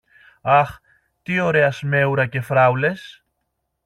Αχ, 0.41 0.79
τι 1.21 1.39
ωραία 1.39 1.71
σμέουρα 1.71 2.25
και 2.27 2.41
φράουλες! 2.41 3.23